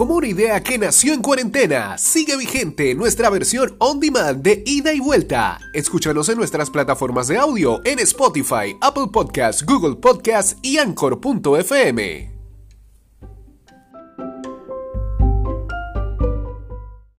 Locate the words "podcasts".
9.12-9.62, 9.96-10.56